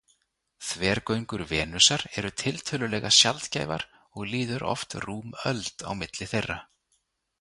[0.67, 3.83] Þvergöngur Venusar eru tiltölulega sjaldgæfar
[4.15, 6.59] og líður oft rúm öld á milli þeirra.